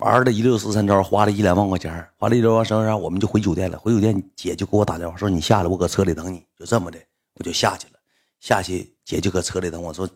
[0.00, 3.78] 玩了一溜十三招，花了一两万块钱，花了一两万块钱，我们就回酒店了。
[3.78, 6.98] 回酒店，姐就给我打电话说：“你下来，我搁车里等你。”就这么的，
[7.34, 7.94] 我就下去了。
[8.40, 10.08] 下去，姐就搁车里等我说：“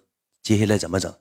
[0.42, 1.12] 接下来怎么整？”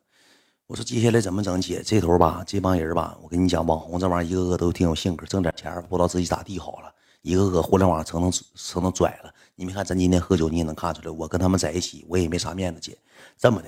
[0.65, 6.89] 我说：“接下来怎么整？”姐这头吧，这帮人吧，我跟你讲，网红这玩意儿一个个都挺有性格，挣点钱不知道自己咋地好了，
[7.21, 9.34] 一个个互联网成能成能拽了。
[9.55, 12.80] 你没看咱今天喝酒，你也能看出来，我跟他们在一起，我也没啥面子。
[12.80, 12.98] 姐，
[13.38, 13.68] 这么的，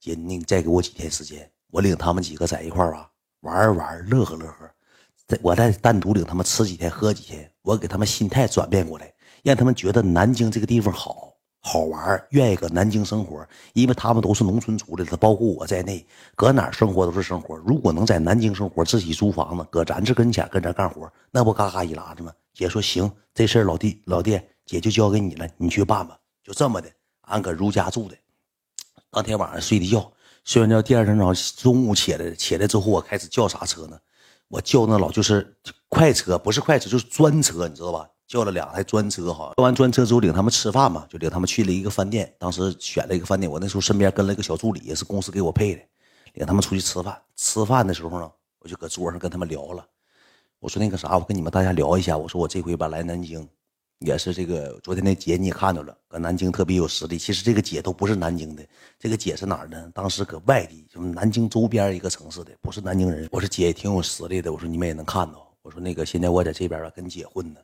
[0.00, 3.08] 姐，你再给我几天时间，我领他们几个在一块儿吧。
[3.42, 4.70] 玩玩乐呵乐呵，
[5.26, 16.06] 再我再单独领他们吃几天喝几天，我给他们心态转变过来，让他们觉得南京这个地方好好玩，愿意搁南京生活，因为他们都是农村出来的，包括我在内，
[16.36, 17.56] 搁哪生活都是生活。
[17.56, 22.32] 如果能在南京生活，自己租房子，搁咱这跟前跟这干活，那不嘎嘎一拉子吗？
[22.54, 26.16] 姐说行，这事儿老弟老弟，姐就交给你了，你去办吧。
[26.44, 26.88] 就这么的，
[27.22, 28.16] 俺搁如家住的，
[29.10, 30.12] 当天晚上睡的觉。
[30.44, 33.98] 睡完觉，第二天早上中午起来，起来之后我开始叫啥车呢？
[34.48, 35.56] 我叫那老就是
[35.88, 38.08] 快车，不是快车就是专车，你知道吧？
[38.26, 39.52] 叫了两台专车，哈。
[39.56, 42.34] 叫完专车之后，领他们吃饭嘛，就领他们去了一个饭店。
[42.38, 45.82] 当时选了一个饭店，我那时候身边跟了一个小助理，也是公司给我配的，
[46.34, 47.16] 领他们出去吃饭。
[47.36, 49.86] 吃饭的时候呢，我就搁桌上跟他们聊了，
[50.58, 53.48] 我说那个啥，我跟你们大家聊一下，我说我这回吧来南京。
[54.04, 57.16] 也是这个，昨天那姐你也看到了，搁南京特别有实力。
[57.16, 58.62] 其实这个姐都不是南京的，
[58.98, 59.90] 这个姐是哪儿的？
[59.94, 63.28] 当时搁外地，就是南京周边一个城市的，不是南京人。
[63.30, 65.48] 我说姐也挺有实力的，我说你们也能看到。
[65.62, 67.60] 我说那个现在我在这边吧，跟姐混呢。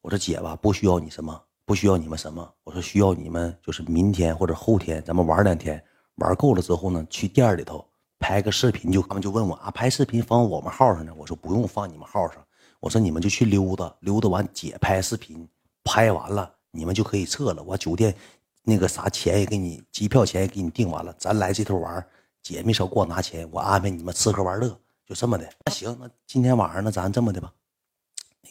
[0.00, 2.48] 我说姐吧，不需要你什么，不需要你们什么。
[2.64, 5.82] 我说需要你们就是明天或者后天，咱们玩两天，
[6.16, 7.84] 玩够了之后呢，去店里头
[8.18, 8.90] 拍个视频。
[8.90, 11.12] 就他们就问我啊，拍视频放我们号上呢？
[11.16, 12.42] 我说不用放你们号上，
[12.78, 15.46] 我说你们就去溜达溜达完，姐拍视频。
[15.84, 17.62] 拍完了，你们就可以撤了。
[17.62, 18.14] 我酒店
[18.62, 21.14] 那个啥钱也给你，机票钱也给你订完了。
[21.18, 22.04] 咱来这头玩，
[22.42, 24.68] 姐没少给我拿钱，我安排你们吃喝玩乐，
[25.06, 25.48] 就这么的。
[25.64, 27.52] 那行，那今天晚上那咱这么的吧。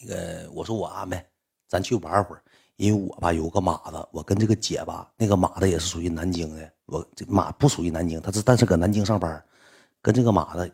[0.00, 1.24] 那个我说我安排，
[1.68, 2.42] 咱去玩会儿。
[2.76, 6.72] 因为我吧有个马子，我跟这个姐吧，那个马子也是属于南京的。
[6.86, 9.44] 我这马不属于南京，他是但是搁南京上班，
[10.00, 10.72] 跟这个马子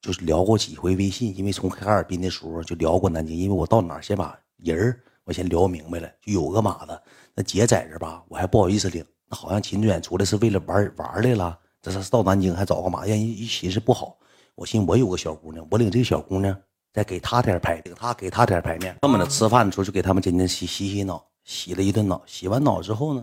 [0.00, 1.36] 就是聊过几回微信。
[1.36, 5.00] 因为从哈尔滨的时候就聊过南京，因为我到哪先把人儿。
[5.28, 7.02] 我先聊明白了，就有个马子，
[7.34, 9.04] 那姐在这吧，我还不好意思领。
[9.26, 14.18] 那好像秦志远出来是为了玩玩来了，这是到南京还找个马，让人一寻思不好。
[14.54, 16.58] 我寻我有个小姑娘，我领这个小姑娘
[16.94, 18.96] 再给她点牌，领她给她点牌面。
[19.02, 22.22] 这么的吃饭的时候就给他们今天洗洗洗脑，洗了一顿脑。
[22.24, 23.22] 洗完脑之后呢，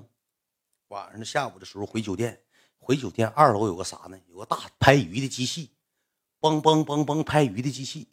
[0.90, 2.40] 晚上下午的时候回酒店，
[2.78, 4.18] 回酒店二楼有个啥呢？
[4.28, 5.72] 有个大拍鱼的机器，
[6.40, 8.10] 嘣嘣嘣嘣拍鱼的机器，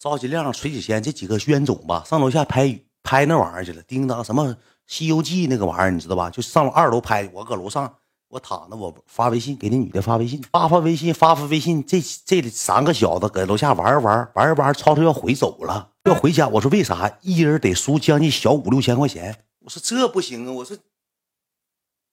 [0.00, 2.84] 赵金亮、崔子贤这几个冤种吧，上楼下拍鱼。
[3.10, 4.46] 拍那玩意儿去了，叮当什么
[4.86, 6.30] 《西游记》那个玩意儿，你知道吧？
[6.30, 7.92] 就上了二楼拍，我搁楼上，
[8.28, 11.84] 我躺着，我发微信给那女的发微信，发发微信，发发微信。
[11.84, 16.46] 这这三个小子搁楼下玩玩玩玩，吵吵要回走了，要回家。
[16.46, 17.10] 我说为啥？
[17.22, 19.42] 一人得输将近小五六千块钱。
[19.64, 20.52] 我说这不行啊！
[20.52, 20.76] 我说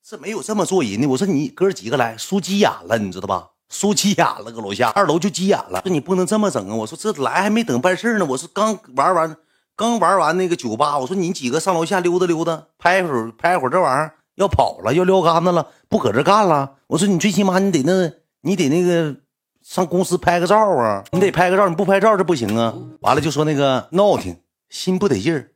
[0.03, 1.07] 这没有这么做人的。
[1.09, 3.51] 我说你哥几个来，输急眼了，你知道吧？
[3.69, 5.79] 输急眼了，搁楼下二楼就急眼了。
[5.83, 6.73] 说你不能这么整啊！
[6.73, 9.37] 我说这来还没等办事呢，我说刚玩完。
[9.77, 16.77] 刚玩完那个酒吧，我说你几个上楼下溜达溜达，拍会儿拍会儿这玩意儿要跑了，要撂杆子了，不搁这干了。
[16.87, 18.11] 我说你最起码你得那，
[18.41, 19.15] 你得那个
[19.61, 22.73] 上公司拍个照啊，你得拍个照，你不拍照这不行啊。
[23.01, 24.35] 完了就说那个闹挺，
[24.67, 25.51] 心不得劲儿。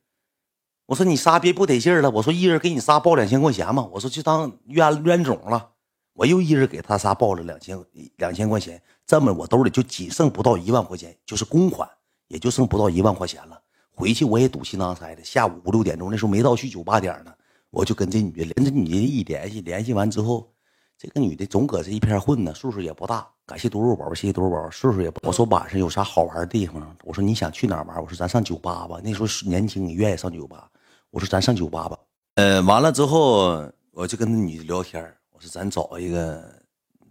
[0.85, 5.69] 我说你仨别不得劲儿了，我说一人给你仨报两千块钱嘛，我说就当冤冤种了。
[6.13, 7.75] 我又一人给他仨报了两千
[8.17, 11.89] 两千块钱，这么我兜里就仅剩不到一万块钱，就是公款，
[12.27, 13.59] 也就剩不到一万块钱了。
[13.93, 17.33] 回去我也赌气囊塞的，下午五六点钟那时候没到去酒吧点呢，
[17.69, 20.51] 我就跟这女的，跟这女的一联系，联系完之后，
[20.97, 23.27] 这个女的总搁这一片混呢，岁数也不大。
[23.45, 25.19] 感谢多肉宝，谢谢多肉宝，岁数也不。
[25.27, 26.95] 我说晚上有啥好玩的地方？
[27.03, 28.01] 我说你想去哪玩？
[28.01, 28.99] 我说咱上酒吧吧。
[29.03, 30.69] 那时候年轻，你愿意上酒吧？
[31.09, 31.99] 我说咱上酒吧吧。
[32.35, 36.41] 呃，完了之后，我就跟那女的聊天我说咱找一个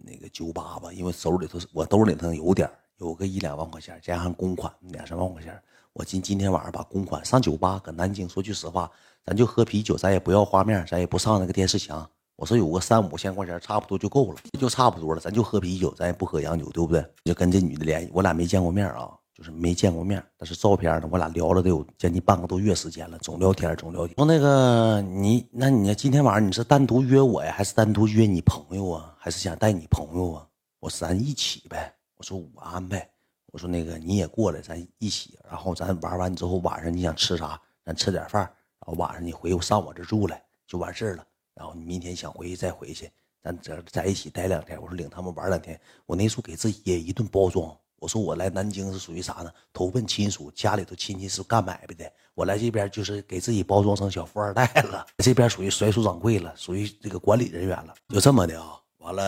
[0.03, 5.61] 那个酒吧吧，因为手里头我兜里头有点有个一两万块钱，加上公款两三万块钱。
[5.93, 8.29] 我今今天晚上把公款上酒吧，搁南京。
[8.29, 8.91] 说句实话，
[9.25, 12.09] 咱就喝啤酒，咱也不要画面，咱也不上那个电视墙。
[12.37, 15.21] 我说有个三五千块钱，差不多就够了，就差不多了。
[15.21, 17.05] 咱就喝啤酒，咱也不喝洋酒，对不对？
[17.25, 20.25] 就跟这女的联系，我俩没见过面啊，就是没见过面。
[20.39, 24.15] 但是照片呢，我俩聊了得有将近半个多月时间了，总聊天，总聊天。
[24.17, 29.15] 说那个你，那你今天晚上你是单独约我呀，还是单独约你朋友啊？
[29.19, 30.47] 还是想带你朋友啊？
[30.79, 31.93] 我说咱一起呗。
[32.17, 33.07] 我说我安排。
[33.51, 41.27] 我说那个你也过来，咱一起，然后咱玩完之后晚上你想吃啥，咱吃点饭，然后晚上你回上我这住来就完事了。
[41.55, 43.11] 然后你明天想回去再回去，
[43.43, 44.81] 咱这在一起待两天。
[44.81, 49.53] 我说领他们玩两天，我那时候给自己也一顿包装，我说我来南京是属于啥呢？
[49.73, 52.11] 投奔亲属，家里头亲戚是干买卖的。
[52.35, 58.81] 我来这边就是给自己包装成小富二代了，这边属于甩手掌柜了，属于这个管理人员了，就这么的啊。
[58.99, 59.23] 完了，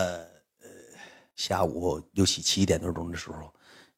[0.61, 0.69] 呃，
[1.35, 3.53] 下午六七七点多钟的时候，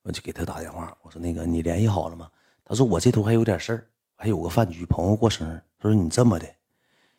[0.06, 2.30] 我就给他打电话，我说那个你联系好了吗？
[2.64, 5.60] 他说我这头还有点事儿，还有个饭局，朋友过生日。
[5.80, 6.48] 他说你这么的，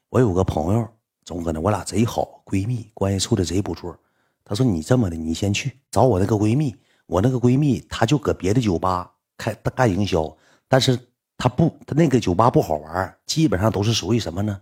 [0.09, 0.88] 我有个朋友，
[1.25, 3.99] 总搁那，我俩贼好，闺蜜关系处的贼不错。
[4.44, 6.77] 他说你这么的，你先去找我那个闺蜜。
[7.06, 10.37] 我那个闺蜜，她就搁别的酒吧开干营销，
[10.69, 10.97] 但是
[11.37, 14.61] 她不，她那个酒吧不好玩，基本上都是属于什么呢？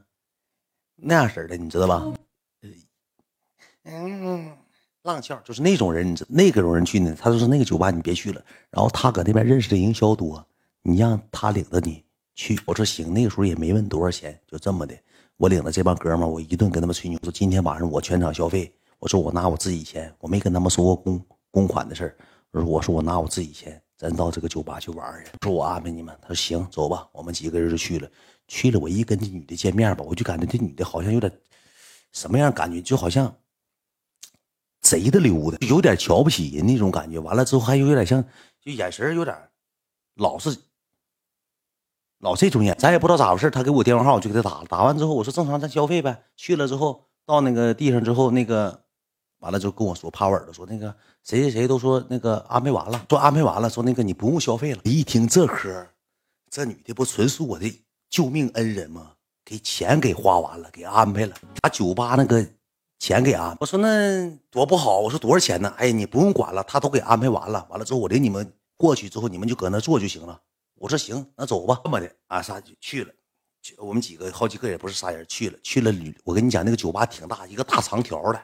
[0.96, 2.02] 那样式的，你知道吧？
[3.84, 4.56] 嗯，
[5.04, 7.14] 浪俏，就是那种人，你知那个种人去呢？
[7.20, 8.42] 他就说那个酒吧你别去了。
[8.70, 10.44] 然后他搁那边认识的营销多，
[10.82, 12.02] 你让他领着你
[12.34, 12.58] 去。
[12.64, 14.94] 我说行，那个时候也没问多少钱，就这么的，
[15.36, 18.72] 我领着这帮哥们我一顿跟他们吹牛，说今天晚上我全场消费。
[18.98, 22.16] 我说我拿我自己钱，我没跟他们说过公公款的事儿。
[22.50, 25.30] 我说：“我说我拿我自己钱，咱到这个酒吧去玩去。
[25.42, 28.08] 说我安排你们。”他说：“行，走吧。”我们几个人就去了。
[28.48, 31.30] 去了，我一跟这女的见面吧，我就感觉这女的好像有点
[32.12, 33.34] 什么样感觉，就好像
[34.84, 37.18] 贼的溜的，有点瞧不起人那种感觉。
[37.18, 38.22] 完了之后还有点像，
[38.60, 39.36] 就眼神有点
[40.14, 40.56] 老是
[42.20, 42.76] 老这种眼。
[42.78, 44.66] 咱也不知道咋回事，他给我电话号，我就给他打了。
[44.68, 48.82] 打完之后，我说：“正常，咱消费呗。”去了之后，到那个地上之后，那个。
[49.40, 54.80] 完了就跟我说，趴我耳朵说那个谁谁谁都说那个安排完了，说安排完了，说那个你不用消费了。
[54.84, 55.86] 一听这嗑，
[56.48, 57.70] 这女的不纯属我的
[58.08, 59.12] 救命恩人吗？
[59.44, 62.42] 给钱给花完了，给安排了，把酒吧那个
[62.98, 63.56] 钱给安。
[63.60, 65.72] 我说那多不好，我说多少钱呢？
[65.76, 67.66] 哎，你不用管了，他都给安排完了。
[67.70, 70.40] 完了之后我领你们过去之后，你们就搁那坐就行了。
[70.76, 71.80] 我说行，那走吧。
[71.84, 73.12] 这么的啊，啥就去了，
[73.78, 76.16] 我们几个好几个也不是仨人去了，去了旅。
[76.24, 78.40] 我跟你讲，那个酒吧挺大，一个大长条的。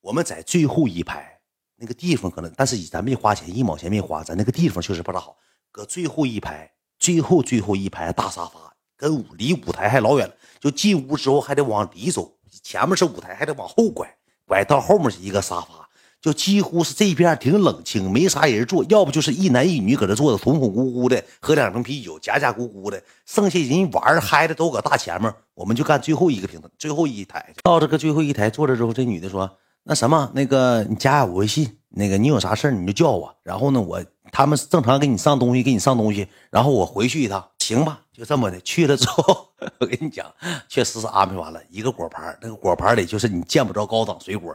[0.00, 1.40] 我们在最后一排
[1.76, 4.22] 那个地方，可能但是咱没花钱，一毛钱没花。
[4.22, 5.36] 咱那个地方确实不大好，
[5.70, 10.32] 搁最后一排，最后最后一排大沙发，跟舞离舞台还老远。
[10.60, 14.08] 就进屋之后还得往里走，前面是舞台，还得往后拐，
[14.46, 15.88] 拐到后面是一个沙发。
[16.20, 23.02] 就几乎是这边挺冷清，没啥人坐，要不就是一男一女搁这坐着，统统咕咕的喝两瓶啤酒，假假咕咕的。
[23.26, 27.52] 剩下人玩嗨的都搁大前面，我们就干最后一个平台，最后一台。
[27.64, 29.50] 到这个最后一台坐着之后，这女的说。
[29.84, 33.34] 那什么，那个你加我微信，那个你有啥事你就叫我。
[33.42, 34.00] 然后呢，我
[34.30, 36.28] 他们正常给你上东西，给你上东西。
[36.52, 38.00] 然后我回去一趟，行吧？
[38.12, 38.60] 就这么的。
[38.60, 39.48] 去了之后，
[39.78, 40.30] 我跟你讲，
[40.68, 44.54] 确实是安排完了一个果盘，那个果盘里就是你见不着高档水果，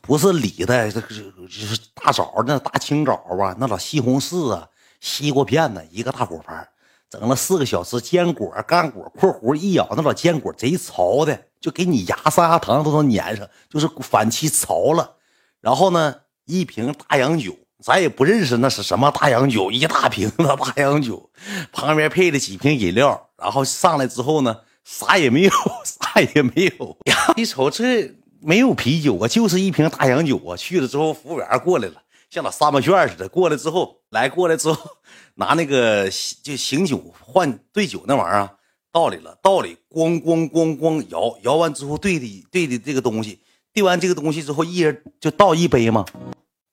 [0.00, 1.08] 不是李的，这个
[1.48, 4.68] 是大枣，那大青枣啊，那老西红柿啊，
[5.00, 6.68] 西瓜片呢，一个大果盘。
[7.08, 15.16] 整了四个小时，坚果、干果（括弧一咬那老坚果贼潮的，就给你牙上牙糖都能粘上，就是反期潮了。
[15.60, 16.16] 然后呢，
[16.46, 21.30] 一瓶大洋酒，咱也不认识那是什么大洋酒，一大瓶子大洋酒，
[21.72, 23.28] 旁边配了几瓶饮料。
[23.36, 25.50] 然后上来之后呢，啥也没有，
[25.84, 26.96] 啥也没有。
[27.36, 30.56] 一瞅这没有啤酒啊，就是一瓶大洋酒啊。
[30.56, 31.94] 去了之后，服务员过来了。
[32.30, 34.90] 像那沙漠卷似的，过来之后，来过来之后，
[35.34, 36.08] 拿那个
[36.42, 38.52] 就醒酒换兑酒那玩意儿啊，
[38.90, 43.40] 倒里了，倒里，咣咣咣咣摇，摇完之后兑的兑的这个东西，
[43.74, 46.06] 兑完这个东西之后，一人就倒一杯嘛，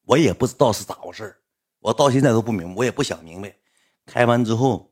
[0.09, 1.35] 我也不知道是咋回事
[1.77, 3.55] 我到现在都不明白，我也不想明白。
[4.07, 4.91] 开完之后，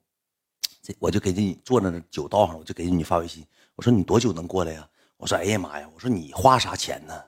[0.83, 3.43] 这我就给你坐在那酒倒上，我就给你发微信，
[3.75, 4.87] 我说你多久能过来呀？
[5.17, 7.19] 我说哎呀妈呀，我说你花啥钱呢？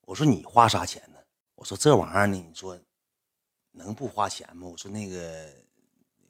[0.00, 1.18] 我说你花啥钱呢？
[1.54, 2.76] 我说这玩意儿呢，你说
[3.70, 4.66] 能不花钱吗？
[4.66, 5.48] 我说那个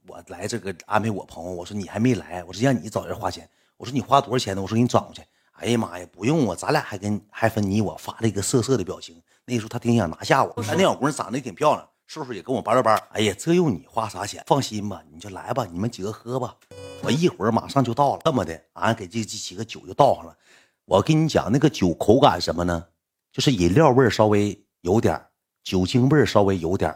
[0.07, 3.49] 我来这个安排我朋友，我说你还没来，我说让你找人花钱。
[3.79, 4.61] 我说你花多少钱呢？
[4.61, 5.23] 我说给你转过去。
[5.63, 9.21] 哎呀妈呀，不用啊，咱俩还跟还分你我，发了一个色色的表情。
[9.47, 12.95] 那时候他挺想拿下我，那小姑娘长得也挺漂亮，岁数也跟我八六八。
[13.13, 14.43] 哎呀，这用你花啥钱？
[14.47, 16.55] 放心吧，你就来吧，你们几个喝吧，
[17.03, 18.23] 我一会儿马上就到了。
[18.25, 20.37] 这么的，俺给这这几个酒就倒上了。
[20.85, 22.85] 我跟你讲，那个酒口感什么呢？
[23.33, 24.59] 就是饮料味稍微。
[24.83, 25.25] 有点
[25.63, 26.93] 酒精味稍微有点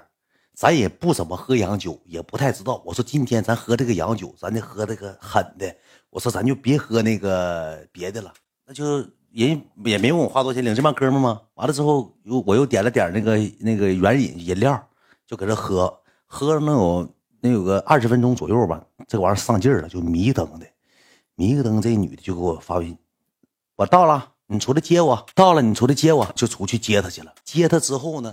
[0.57, 2.83] 咱也不怎么喝洋酒，也不太知道。
[2.85, 5.73] 我说今天咱喝这个洋酒，咱得喝这个狠的。
[6.11, 8.35] 我说咱就别喝那个别的了，
[8.67, 8.99] 那就
[9.31, 11.41] 人也没问我花多少钱，领这帮哥们吗？
[11.55, 14.89] 完了之后又我又点了点那个那个原饮饮料，
[15.27, 17.09] 就搁这喝，喝了能有
[17.41, 18.85] 能有个二十分钟左右吧。
[19.07, 20.67] 这玩意儿上劲儿了，就迷瞪的，
[21.37, 22.99] 迷瞪这女的就给我发微信，
[23.77, 24.33] 我到了。
[24.49, 27.35] 你出来接我，到了你出来接我，就出去接她去了。
[27.43, 28.33] 接她之后呢，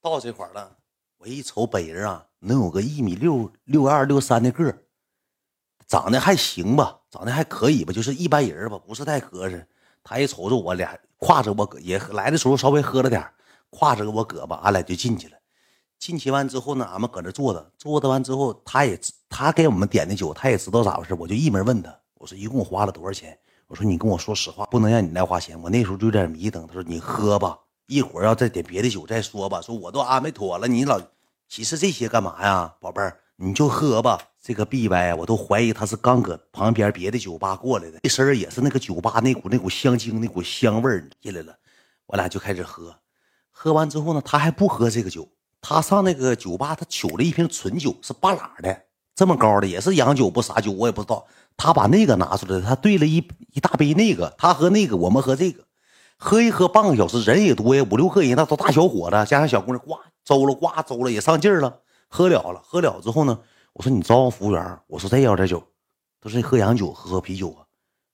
[0.00, 0.78] 到这块了，
[1.18, 4.74] 我一瞅本人啊，能有个一米六六二六三的个
[5.86, 9.66] 长得还行吧，长得还可以吧，就是一般人吧，不是太合适。
[10.02, 13.26] 他一瞅着我俩，挎着我也来的时候稍微喝了点
[13.70, 15.36] 挎着我胳膊，俺俩就进去了。
[15.98, 23.38] 进去完之后呢，俺们搁那坐着，坐着完之后，他也他给我们点的酒，他也知道咋回事，我就一门问他，我说一共花了多少钱？
[23.66, 25.58] 我说你跟我说实话，不能让你来花钱。
[25.62, 29.62] 我那时候就有点迷瞪，他说你喝吧，一会儿要再点别的酒再说吧。
[29.62, 31.00] 说我都安排妥了，你老
[31.48, 34.18] 其实这些干嘛呀，宝贝儿，你就喝吧。
[34.46, 41.56] 这个 B 歪我都怀疑他是刚搁旁边别的酒吧过来的，一身也是那个酒吧那股那股香精那股香味儿进来了。
[42.04, 42.94] 我俩就开始喝，
[43.50, 45.26] 喝完之后呢，他还不喝这个酒。
[45.62, 48.82] 他上那个酒吧，他取了一瓶纯酒，是半拉的，
[49.14, 51.26] 这么高的，也是洋酒不啥酒，我也不知道。
[51.56, 55.64] 他把那个拿出来，他兑了一一大杯那个，他喝那个，我们喝这个，
[56.18, 63.38] 喝一喝半个小时，人也多呀，五六个人，那都大小伙子，加上小姑娘，呱走了，呱走了，也上劲儿了，喝了了，喝了之后呢，
[63.74, 65.64] 我说你招呼服务员，我说再要点酒，
[66.20, 67.66] 他说喝洋酒，喝喝啤酒啊，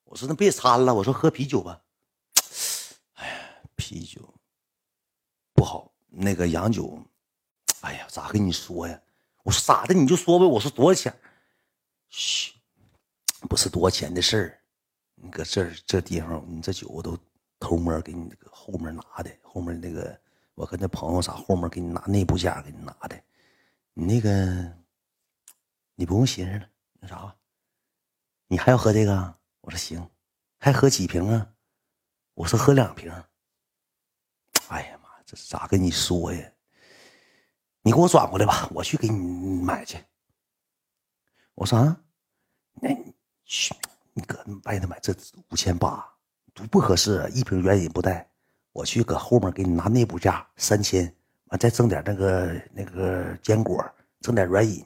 [0.04, 1.80] 我说那别掺了，我说喝啤酒吧，
[3.14, 3.34] 哎呀，
[3.76, 4.34] 啤酒
[5.54, 7.00] 不好，那个洋酒。
[7.82, 9.00] 哎呀，咋跟你说呀？
[9.42, 10.44] 我说咋的你就说呗。
[10.44, 11.14] 我说多少钱？
[12.10, 12.52] 嘘，
[13.48, 14.60] 不是多少钱的事儿。
[15.14, 17.18] 你搁这这地方，你这酒我都
[17.58, 19.30] 偷摸给你搁后面拿的。
[19.42, 20.14] 后面那个
[20.54, 23.18] 我跟那朋友啥后面给你拿内部价给你拿的。
[23.94, 24.70] 你那个
[26.00, 26.66] 你不用寻思了，
[26.98, 27.36] 那啥。
[28.46, 29.34] 你还要喝这个？
[29.60, 30.10] 我说行。
[30.58, 31.46] 还喝几瓶啊？
[32.32, 33.12] 我说喝两瓶。
[34.68, 36.52] 哎呀妈，这咋跟你说呀？
[37.82, 40.02] 你给我转过来吧，我去给你买去。
[41.54, 42.00] 我说啊，
[42.80, 43.14] 那你
[43.44, 43.74] 去，
[44.14, 45.14] 你搁外头买这
[45.50, 46.02] 五千八，
[46.54, 48.26] 不不合适，一瓶原饮不带。
[48.72, 51.14] 我去搁后面给你拿内部价三千，
[51.48, 53.84] 完再挣点那个那个坚果，
[54.22, 54.82] 挣点软饮，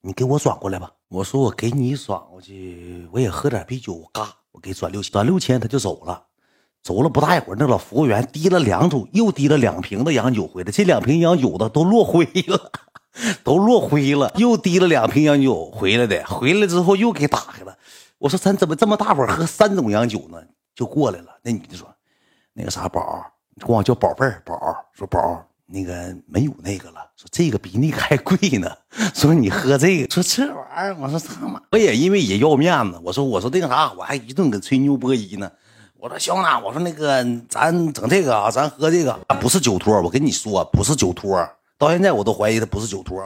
[0.00, 0.92] 你给我转过来吧。
[1.08, 6.24] 我说我给你转过去，我也喝点啤酒，嘎，我给转六千，转六千他就走了。
[6.82, 10.70] 走了不大一会儿，那老服务员提了两组，又提了两瓶的洋酒回来。
[10.70, 12.72] 这两瓶洋酒的都落灰了，
[13.42, 14.32] 都落灰了。
[14.36, 17.76] 又提了两瓶洋酒回来的，回来之后又给打开了。
[18.18, 20.40] 我说咱怎么这么大伙喝三种洋酒呢？
[20.74, 21.38] 就过来了。
[21.42, 21.88] 那女的说
[22.54, 23.24] ：“那个啥宝，
[23.54, 24.54] 你管我叫宝贝儿宝。”
[24.94, 26.96] 说宝，那个没有那个了。
[27.16, 28.70] 说这个比那个还贵呢。
[29.14, 30.10] 说你喝这个。
[30.10, 33.00] 说这玩意儿，我说他妈，我也因为也要面子。
[33.04, 35.50] 我说我说那个啥，我还一顿给吹牛波一呢。
[36.00, 41.36] 我说行了，我说那个咱整这个啊，咱喝这个不是酒托，我跟你说不是酒托，
[41.76, 43.22] 到现在我都怀疑他不是酒托。